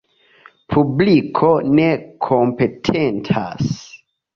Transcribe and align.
Publiko 0.75 1.53
ne 1.75 1.87
kompetentas. 2.31 3.75